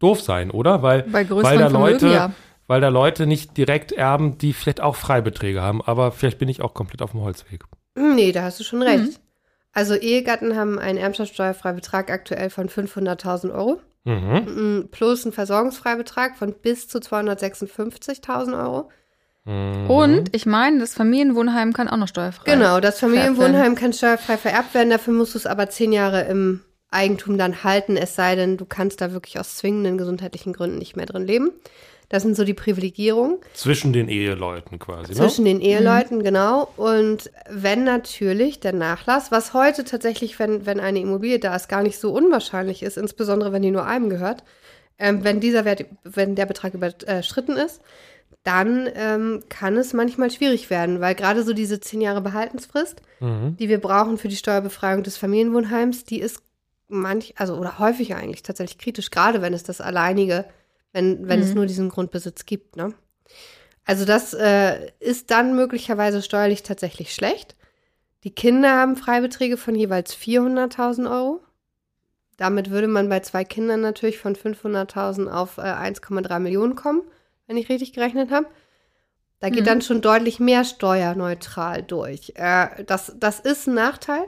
[0.00, 0.82] doof sein, oder?
[0.82, 2.32] Weil, weil da Vermögen, Leute, ja.
[2.66, 6.62] weil da Leute nicht direkt erben, die vielleicht auch Freibeträge haben, aber vielleicht bin ich
[6.62, 7.64] auch komplett auf dem Holzweg.
[7.94, 9.20] Nee, da hast du schon recht.
[9.72, 14.78] Also Ehegatten haben einen Erbschaftssteuerfreibetrag aktuell von 500.000 Euro Mhm.
[14.78, 18.88] mm, plus einen Versorgungsfreibetrag von bis zu 256.000 Euro.
[19.46, 19.88] Mhm.
[19.88, 22.52] Und ich meine, das Familienwohnheim kann auch noch steuerfrei.
[22.52, 24.90] Genau, das Familienwohnheim kann steuerfrei vererbt werden.
[24.90, 28.64] Dafür musst du es aber zehn Jahre im Eigentum dann halten, es sei denn, du
[28.64, 31.50] kannst da wirklich aus zwingenden gesundheitlichen Gründen nicht mehr drin leben.
[32.08, 35.54] Das sind so die Privilegierungen Zwischen den Eheleuten quasi, zwischen ne?
[35.54, 36.68] den Eheleuten, genau.
[36.76, 41.82] Und wenn natürlich der Nachlass, was heute tatsächlich, wenn, wenn eine Immobilie da ist, gar
[41.82, 44.44] nicht so unwahrscheinlich ist, insbesondere wenn die nur einem gehört,
[45.00, 47.80] ähm, wenn dieser Wert, wenn der Betrag überschritten ist,
[48.46, 53.56] dann ähm, kann es manchmal schwierig werden, weil gerade so diese zehn Jahre Behaltensfrist, Mhm.
[53.56, 56.42] die wir brauchen für die Steuerbefreiung des Familienwohnheims, die ist
[56.88, 60.44] manch, also oder häufig eigentlich tatsächlich kritisch, gerade wenn es das alleinige,
[60.92, 62.94] wenn, wenn es nur diesen Grundbesitz gibt, ne?
[63.84, 67.56] Also das äh, ist dann möglicherweise steuerlich tatsächlich schlecht.
[68.24, 71.40] Die Kinder haben Freibeträge von jeweils 400.000 Euro.
[72.36, 77.02] Damit würde man bei zwei Kindern natürlich von 500.000 auf äh, 1,3 Millionen kommen,
[77.46, 78.46] wenn ich richtig gerechnet habe.
[79.40, 79.66] Da geht Mhm.
[79.66, 82.32] dann schon deutlich mehr steuerneutral durch.
[82.36, 84.22] Äh, das, das ist ein Nachteil.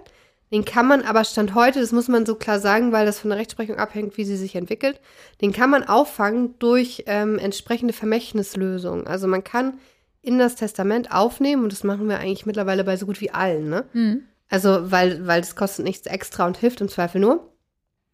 [0.51, 3.29] Den kann man aber Stand heute, das muss man so klar sagen, weil das von
[3.31, 4.99] der Rechtsprechung abhängt, wie sie sich entwickelt,
[5.43, 9.07] den kann man auffangen durch ähm, entsprechende Vermächtnislösungen.
[9.07, 9.79] Also man kann
[10.23, 13.69] in das Testament aufnehmen, und das machen wir eigentlich mittlerweile bei so gut wie allen,
[13.69, 13.85] ne?
[13.93, 14.23] Mhm.
[14.51, 17.53] Also, weil, weil das kostet nichts extra und hilft im Zweifel nur.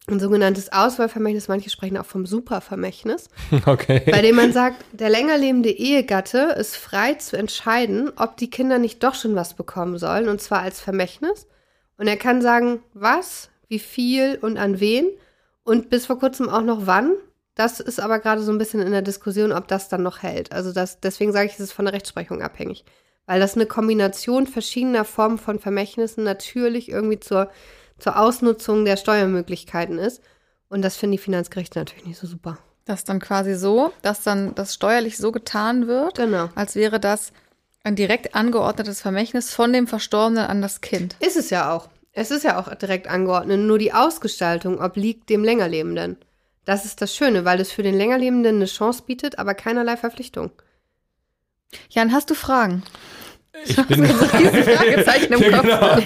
[0.07, 3.29] Ein sogenanntes Auswahlvermächtnis, manche sprechen auch vom Supervermächtnis,
[3.65, 4.03] Okay.
[4.11, 8.77] bei dem man sagt, der länger lebende Ehegatte ist frei zu entscheiden, ob die Kinder
[8.77, 11.47] nicht doch schon was bekommen sollen, und zwar als Vermächtnis.
[11.97, 15.07] Und er kann sagen, was, wie viel und an wen
[15.63, 17.13] und bis vor kurzem auch noch wann.
[17.55, 20.51] Das ist aber gerade so ein bisschen in der Diskussion, ob das dann noch hält.
[20.51, 22.83] Also das, deswegen sage ich, es ist von der Rechtsprechung abhängig.
[23.25, 27.49] Weil das eine Kombination verschiedener Formen von Vermächtnissen natürlich irgendwie zur,
[27.99, 30.21] zur Ausnutzung der Steuermöglichkeiten ist.
[30.69, 32.57] Und das finden die Finanzgerichte natürlich nicht so super.
[32.85, 36.49] Das dann quasi so, dass dann das steuerlich so getan wird, Genau.
[36.55, 37.31] als wäre das
[37.83, 41.15] ein direkt angeordnetes Vermächtnis von dem Verstorbenen an das Kind.
[41.19, 41.89] Ist es ja auch.
[42.13, 43.59] Es ist ja auch direkt angeordnet.
[43.59, 46.17] Nur die Ausgestaltung obliegt dem Längerlebenden.
[46.63, 50.51] Das ist das Schöne, weil es für den Längerlebenden eine Chance bietet, aber keinerlei Verpflichtung.
[51.89, 52.83] Jan, hast du Fragen?
[53.65, 55.61] Ich bin, Riesen Fragezeichen im Ja, Kopf.
[55.63, 55.97] genau.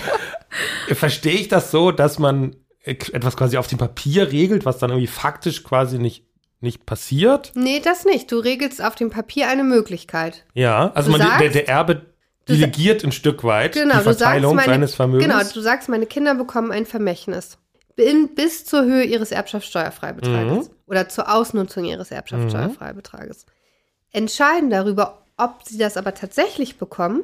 [0.96, 5.08] Verstehe ich das so, dass man etwas quasi auf dem Papier regelt, was dann irgendwie
[5.08, 6.26] faktisch quasi nicht,
[6.62, 7.52] nicht passiert?
[7.56, 8.32] Nee, das nicht.
[8.32, 10.46] Du regelst auf dem Papier eine Möglichkeit.
[10.54, 12.02] Ja, also man, der, sagst- der Erbe du
[12.54, 15.28] sa- delegiert ein Stück weit Genau, die Verteilung meine, seines Vermögens.
[15.32, 17.58] Genau, du sagst, meine Kinder bekommen ein Vermächtnis.
[17.98, 20.72] In, bis zur Höhe ihres Erbschaftssteuerfreibetrages.
[20.88, 23.46] Oder zur Ausnutzung ihres Erbschaftssteuerfreibetrages.
[24.12, 27.24] Entscheiden darüber, ob sie das aber tatsächlich bekommen,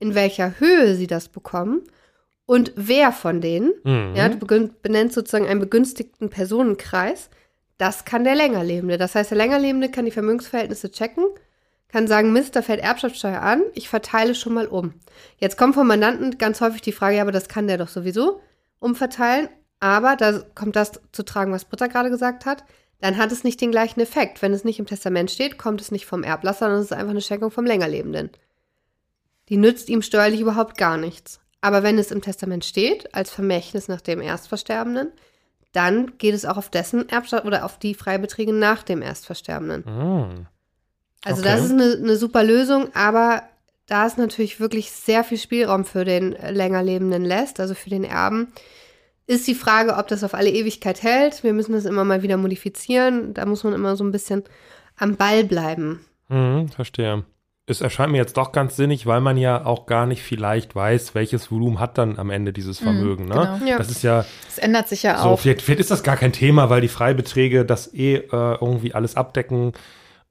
[0.00, 1.82] in welcher Höhe sie das bekommen
[2.46, 3.72] und wer von denen.
[3.84, 4.14] Mhm.
[4.16, 4.44] Ja, du
[4.82, 7.30] benennst sozusagen einen begünstigten Personenkreis.
[7.78, 8.98] Das kann der Längerlebende.
[8.98, 11.26] Das heißt, der Längerlebende kann die Vermögensverhältnisse checken,
[11.86, 14.94] kann sagen, Mist, da fällt Erbschaftssteuer an, ich verteile schon mal um.
[15.38, 18.40] Jetzt kommt vom Mandanten ganz häufig die Frage, ja, aber das kann der doch sowieso
[18.80, 19.48] umverteilen.
[19.78, 22.64] Aber da kommt das zu tragen, was Britta gerade gesagt hat.
[23.00, 24.42] Dann hat es nicht den gleichen Effekt.
[24.42, 27.10] Wenn es nicht im Testament steht, kommt es nicht vom Erblasser, sondern es ist einfach
[27.10, 28.30] eine Schenkung vom Längerlebenden.
[29.50, 31.40] Die nützt ihm steuerlich überhaupt gar nichts.
[31.60, 35.12] Aber wenn es im Testament steht, als Vermächtnis nach dem Erstversterbenden,
[35.72, 39.84] dann geht es auch auf dessen Erbschaft oder auf die Freibeträge nach dem Erstversterbenden.
[39.84, 40.46] Mhm.
[41.24, 41.52] Also Okay.
[41.52, 43.42] das ist eine, eine super Lösung, aber
[43.86, 48.04] da es natürlich wirklich sehr viel Spielraum für den länger Lebenden lässt, also für den
[48.04, 48.52] Erben,
[49.26, 51.44] ist die Frage, ob das auf alle Ewigkeit hält.
[51.44, 53.34] Wir müssen das immer mal wieder modifizieren.
[53.34, 54.44] Da muss man immer so ein bisschen
[54.96, 56.04] am Ball bleiben.
[56.28, 57.24] Mhm, verstehe.
[57.66, 61.14] Es erscheint mir jetzt doch ganz sinnig, weil man ja auch gar nicht vielleicht weiß,
[61.14, 63.26] welches Volumen hat dann am Ende dieses Vermögen.
[63.26, 63.58] ne?
[63.60, 63.70] genau.
[63.70, 63.78] Ja.
[63.78, 65.40] Das ist ja Es ändert sich ja so, auch.
[65.40, 69.14] vielleicht, vielleicht ist das gar kein Thema, weil die Freibeträge das eh äh, irgendwie alles
[69.16, 69.72] abdecken.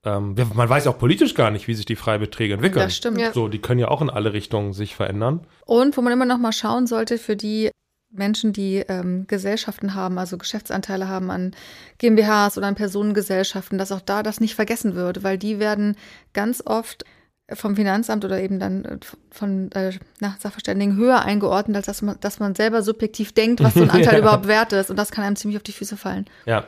[0.04, 2.84] Ähm, man weiß auch politisch gar nicht, wie sich die Freibeträge entwickeln.
[2.84, 3.20] Das stimmt.
[3.20, 3.34] Ja.
[3.34, 5.46] So, die können ja auch in alle Richtungen sich verändern.
[5.66, 7.70] Und wo man immer noch mal schauen sollte für die
[8.12, 11.56] Menschen, die ähm, Gesellschaften haben, also Geschäftsanteile haben an
[12.00, 15.96] GmbHs oder an Personengesellschaften, dass auch da das nicht vergessen wird, weil die werden
[16.34, 17.06] ganz oft
[17.54, 18.98] vom Finanzamt oder eben dann äh,
[19.32, 23.74] von äh, na, Sachverständigen höher eingeordnet, als dass man, dass man selber subjektiv denkt, was
[23.74, 24.20] so ein Anteil Ja.
[24.20, 24.90] überhaupt wert ist.
[24.90, 26.26] Und das kann einem ziemlich auf die Füße fallen.
[26.46, 26.66] Ja.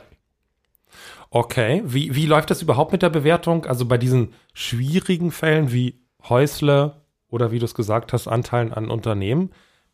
[1.30, 3.64] Okay, wie, wie läuft das überhaupt mit der Bewertung?
[3.64, 8.90] Also bei diesen schwierigen Fällen wie Häusle oder wie du es gesagt hast, Anteilen an
[8.90, 9.50] Unternehmen,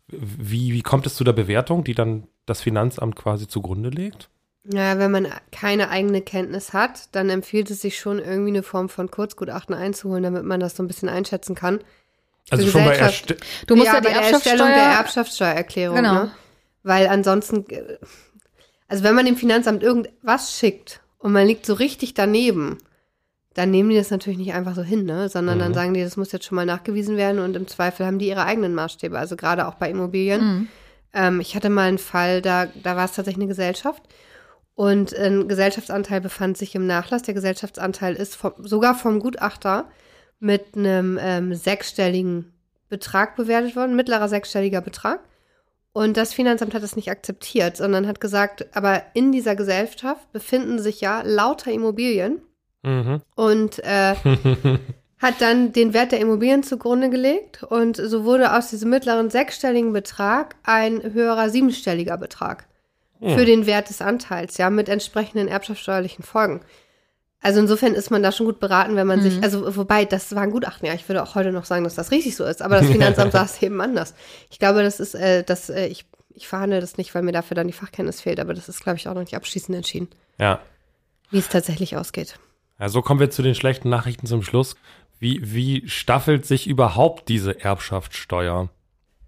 [0.08, 4.30] wie, wie kommt es zu der Bewertung, die dann das Finanzamt quasi zugrunde legt?
[4.70, 8.88] Ja, wenn man keine eigene Kenntnis hat, dann empfiehlt es sich schon irgendwie eine Form
[8.90, 11.80] von Kurzgutachten einzuholen, damit man das so ein bisschen einschätzen kann.
[12.50, 12.96] Also Für schon bei.
[12.96, 14.88] Erste Du musst ja, ja, die bei der Erstellung Erbschaftssteuer.
[14.90, 16.12] der Erbschaftssteuererklärung, Genau.
[16.14, 16.30] ne?
[16.82, 17.96] Weil ansonsten, äh,
[18.88, 22.78] also wenn man dem Finanzamt irgendwas schickt und man liegt so richtig daneben,
[23.54, 25.28] dann nehmen die das natürlich nicht einfach so hin, ne?
[25.28, 25.74] Sondern dann Mhm.
[25.74, 28.44] sagen die, das muss jetzt schon mal nachgewiesen werden und im Zweifel haben die ihre
[28.44, 29.18] eigenen Maßstäbe.
[29.18, 30.40] Also gerade auch bei Immobilien.
[30.44, 30.68] Mhm.
[31.14, 34.02] Ähm, ich hatte mal einen Fall, da, da war es tatsächlich eine Gesellschaft
[34.78, 37.22] und ein Gesellschaftsanteil befand sich im Nachlass.
[37.22, 39.90] Der Gesellschaftsanteil ist vom, sogar vom Gutachter
[40.38, 42.52] mit einem ähm, sechsstelligen
[42.88, 45.18] Betrag bewertet worden, mittlerer sechsstelliger Betrag.
[45.92, 50.78] Und das Finanzamt hat das nicht akzeptiert, sondern hat gesagt, aber in dieser Gesellschaft befinden
[50.78, 52.40] sich ja lauter Immobilien
[52.84, 53.20] Mhm.
[53.34, 54.14] und äh,
[55.18, 59.92] hat dann den Wert der Immobilien zugrunde gelegt und so wurde aus diesem mittleren sechsstelligen
[59.92, 62.67] Betrag ein höherer siebenstelliger Betrag
[63.20, 66.60] für den Wert des Anteils, ja, mit entsprechenden erbschaftssteuerlichen Folgen.
[67.40, 70.42] Also insofern ist man da schon gut beraten, wenn man sich, also wobei, das war
[70.42, 72.80] ein Gutachten, ja, ich würde auch heute noch sagen, dass das richtig so ist, aber
[72.80, 74.14] das Finanzamt sah es eben anders.
[74.50, 77.54] Ich glaube, das ist, äh, das, äh, ich, ich verhandle das nicht, weil mir dafür
[77.54, 80.60] dann die Fachkenntnis fehlt, aber das ist, glaube ich, auch noch nicht abschließend entschieden, Ja.
[81.30, 82.38] wie es tatsächlich ausgeht.
[82.80, 84.74] Ja, so kommen wir zu den schlechten Nachrichten zum Schluss.
[85.20, 88.68] Wie, wie staffelt sich überhaupt diese Erbschaftssteuer?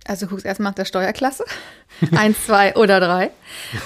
[0.06, 1.44] Also du guckst erstmal nach der Steuerklasse.
[2.16, 3.30] Eins, zwei oder drei.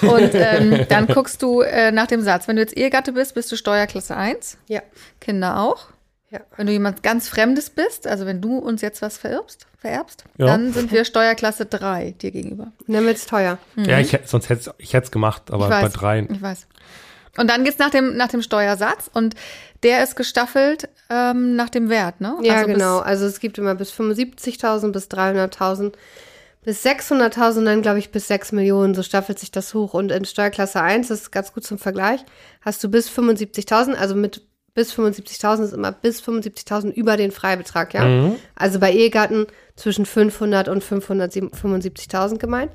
[0.01, 2.47] Und ähm, dann guckst du äh, nach dem Satz.
[2.47, 4.57] Wenn du jetzt Ehegatte bist, bist du Steuerklasse 1.
[4.67, 4.81] Ja.
[5.19, 5.87] Kinder auch.
[6.31, 6.39] Ja.
[6.57, 10.47] Wenn du jemand ganz Fremdes bist, also wenn du uns jetzt was vererbst, vererbst Ja.
[10.47, 12.71] dann sind wir Steuerklasse 3 dir gegenüber.
[12.87, 13.57] Dann wird's teuer.
[13.75, 16.27] Ja, ich, sonst hätte ich hätte es gemacht, aber ich bei weiß, dreien.
[16.33, 16.67] Ich weiß.
[17.37, 19.35] Und dann geht's nach dem, nach dem Steuersatz und
[19.83, 22.37] der ist gestaffelt ähm, nach dem Wert, ne?
[22.41, 22.99] Ja, Also genau.
[22.99, 25.93] Also es gibt immer bis 75.000, bis 300.000,
[26.63, 28.95] bis 600.000, dann glaube ich bis 6 Millionen.
[28.95, 29.93] So staffelt sich das hoch.
[29.93, 32.21] Und in Steuerklasse 1, das ist ganz gut zum Vergleich,
[32.61, 34.41] hast du bis 75.000, also mit
[34.73, 38.05] bis 75.000 ist immer bis 75.000 über den Freibetrag, ja?
[38.05, 38.35] Mhm.
[38.55, 42.71] Also bei Ehegatten zwischen 500 und 575.000 gemeint.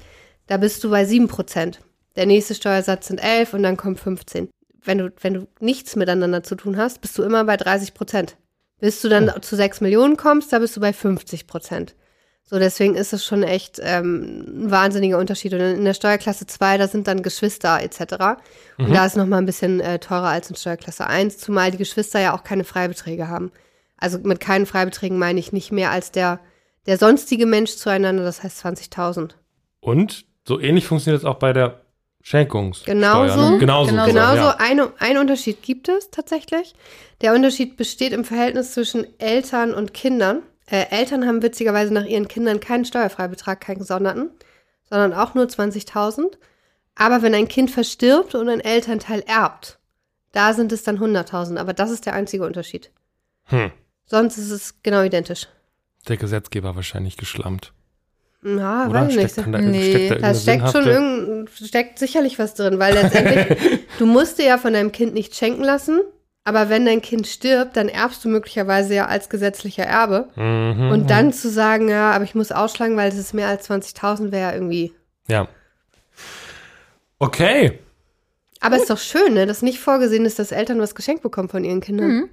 [0.46, 1.80] Da bist du bei 7 Prozent.
[2.16, 4.48] Der nächste Steuersatz sind 11 und dann kommt 15.
[4.82, 8.36] Wenn du, wenn du nichts miteinander zu tun hast, bist du immer bei 30 Prozent.
[8.78, 11.94] Bis du dann zu 6 Millionen kommst, da bist du bei 50 Prozent.
[12.42, 15.52] So, deswegen ist es schon echt ähm, ein wahnsinniger Unterschied.
[15.52, 18.40] Und in der Steuerklasse 2, da sind dann Geschwister etc.
[18.76, 21.78] Und da ist noch mal ein bisschen äh, teurer als in Steuerklasse 1, zumal die
[21.78, 23.52] Geschwister ja auch keine Freibeträge haben.
[23.98, 26.40] Also mit keinen Freibeträgen meine ich nicht mehr als der,
[26.86, 29.32] der sonstige Mensch zueinander, das heißt 20.000.
[29.78, 31.82] Und so ähnlich funktioniert es auch bei der
[32.22, 32.94] Schenkungssteuer.
[32.94, 33.50] Genauso.
[33.50, 33.58] Ne?
[33.58, 33.90] Genauso.
[33.90, 34.56] Genau sogar, Genauso ja.
[34.58, 36.74] eine, ein Unterschied gibt es tatsächlich.
[37.20, 40.42] Der Unterschied besteht im Verhältnis zwischen Eltern und Kindern.
[40.66, 44.30] Äh, Eltern haben witzigerweise nach ihren Kindern keinen Steuerfreibetrag, keinen gesonderten,
[44.88, 46.36] sondern auch nur 20.000.
[46.94, 49.78] Aber wenn ein Kind verstirbt und ein Elternteil erbt,
[50.32, 51.56] da sind es dann 100.000.
[51.56, 52.90] Aber das ist der einzige Unterschied.
[53.44, 53.72] Hm.
[54.06, 55.48] Sonst ist es genau identisch.
[56.08, 57.72] Der Gesetzgeber wahrscheinlich geschlammt.
[58.42, 59.02] Na, Oder?
[59.02, 59.32] weiß ich nicht.
[59.32, 63.58] Steckt, kann da, Nee, steckt da steckt schon irgend, steckt sicherlich was drin, weil letztendlich,
[63.98, 66.00] du musst dir ja von deinem Kind nicht schenken lassen,
[66.44, 70.28] aber wenn dein Kind stirbt, dann erbst du möglicherweise ja als gesetzlicher Erbe.
[70.36, 70.90] Mhm.
[70.90, 74.32] Und dann zu sagen, ja, aber ich muss ausschlagen, weil es ist mehr als 20.000,
[74.32, 74.94] wäre ja irgendwie.
[75.28, 75.48] Ja.
[77.18, 77.78] Okay.
[78.60, 81.64] Aber ist doch schön, ne, dass nicht vorgesehen ist, dass Eltern was geschenkt bekommen von
[81.64, 82.08] ihren Kindern.
[82.10, 82.28] Mhm.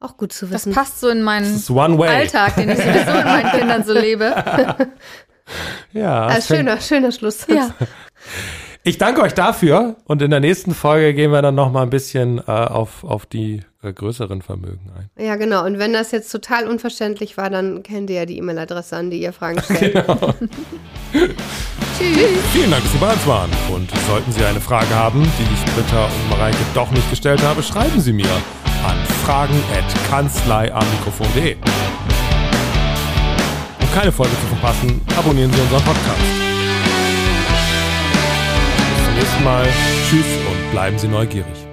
[0.00, 0.72] Auch gut zu Das wissen.
[0.74, 2.08] passt so in Das meinen ist one way.
[2.08, 4.34] Alltag, den ich sowieso mit meinen Kindern so lebe.
[5.92, 6.28] Ja.
[6.28, 7.46] Fängt- schöner, schöner Schluss.
[7.48, 7.70] Ja.
[8.82, 11.90] Ich danke euch dafür und in der nächsten Folge gehen wir dann noch mal ein
[11.90, 15.10] bisschen äh, auf, auf die äh, größeren Vermögen ein.
[15.24, 15.64] Ja, genau.
[15.64, 19.20] Und wenn das jetzt total unverständlich war, dann kennt ihr ja die E-Mail-Adresse, an die
[19.20, 19.94] ihr Fragen stellt.
[20.06, 20.34] Genau.
[21.98, 22.28] Tschüss.
[22.52, 23.50] Vielen Dank, dass Sie bei uns waren.
[23.74, 27.62] Und sollten Sie eine Frage haben, die ich Britta und Mareike doch nicht gestellt habe,
[27.64, 28.28] schreiben Sie mir
[28.84, 31.56] an fragen.kanzleiamikrofon.de.
[33.80, 36.20] Um keine Folge zu verpassen, abonnieren Sie unseren Podcast.
[38.96, 39.66] Bis zum nächsten Mal.
[40.08, 41.65] Tschüss und bleiben Sie neugierig.